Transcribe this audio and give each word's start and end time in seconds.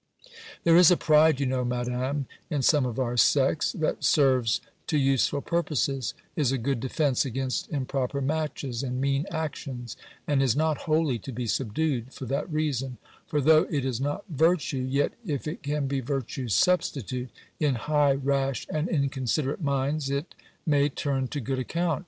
There 0.63 0.77
is 0.77 0.89
a 0.89 0.97
pride, 0.97 1.39
you 1.39 1.45
know, 1.45 1.63
Madam, 1.63 2.25
in 2.49 2.63
some 2.63 2.87
of 2.87 2.97
our 2.97 3.15
sex, 3.17 3.71
that 3.73 4.03
serves 4.03 4.59
to 4.87 4.97
useful 4.97 5.41
purposes, 5.41 6.15
is 6.35 6.51
a 6.51 6.57
good 6.57 6.79
defence 6.79 7.23
against 7.23 7.69
improper 7.69 8.19
matches, 8.19 8.81
and 8.81 8.99
mean 8.99 9.27
actions; 9.29 9.95
and 10.25 10.41
is 10.41 10.55
not 10.55 10.79
wholly 10.89 11.19
to 11.19 11.31
be 11.31 11.45
subdued, 11.45 12.15
for 12.15 12.25
that 12.25 12.51
reason; 12.51 12.97
for, 13.27 13.39
though 13.39 13.67
it 13.69 13.85
is 13.85 14.01
not 14.01 14.25
virtue, 14.27 14.87
yet, 14.89 15.11
if 15.23 15.47
it 15.47 15.61
can 15.61 15.85
be 15.85 15.99
virtue's 15.99 16.55
substitute, 16.55 17.29
in 17.59 17.75
high, 17.75 18.13
rash, 18.13 18.65
and 18.73 18.89
inconsiderate 18.89 19.61
minds, 19.61 20.09
it; 20.09 20.33
may 20.65 20.89
turn 20.89 21.27
to 21.27 21.39
good 21.39 21.59
account. 21.59 21.99